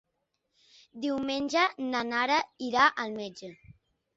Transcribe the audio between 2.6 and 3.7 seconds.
irà al metge.